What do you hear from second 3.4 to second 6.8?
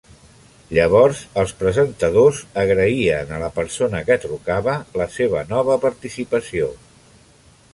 la persona que trucava la seva nova participació.